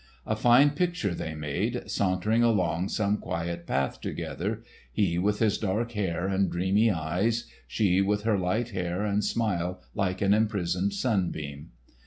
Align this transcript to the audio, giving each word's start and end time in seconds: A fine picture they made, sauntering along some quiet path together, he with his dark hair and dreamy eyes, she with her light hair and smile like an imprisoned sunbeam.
A 0.25 0.35
fine 0.35 0.71
picture 0.71 1.13
they 1.13 1.35
made, 1.35 1.87
sauntering 1.87 2.41
along 2.41 2.89
some 2.89 3.17
quiet 3.17 3.67
path 3.67 4.01
together, 4.01 4.63
he 4.91 5.19
with 5.19 5.37
his 5.37 5.59
dark 5.59 5.91
hair 5.91 6.25
and 6.25 6.49
dreamy 6.49 6.89
eyes, 6.89 7.45
she 7.67 8.01
with 8.01 8.23
her 8.23 8.39
light 8.39 8.69
hair 8.69 9.03
and 9.05 9.23
smile 9.23 9.79
like 9.93 10.19
an 10.23 10.33
imprisoned 10.33 10.93
sunbeam. 10.95 11.73